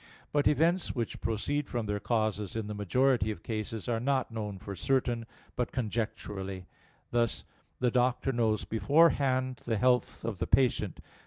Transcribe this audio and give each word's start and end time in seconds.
But 0.31 0.47
events 0.47 0.95
which 0.95 1.21
proceed 1.21 1.69
from 1.69 1.85
their 1.85 1.99
causes 1.99 2.55
in 2.55 2.65
the 2.65 2.73
majority 2.73 3.29
of 3.29 3.43
cases, 3.43 3.87
are 3.87 3.99
not 3.99 4.31
known 4.31 4.57
for 4.57 4.75
certain, 4.75 5.27
but 5.55 5.71
conjecturally; 5.71 6.65
thus 7.11 7.45
the 7.79 7.91
doctor 7.91 8.31
knows 8.33 8.65
beforehand 8.65 9.61
the 9.65 9.77
health 9.77 10.25
of 10.25 10.39
the 10.39 10.47
patient. 10.47 11.01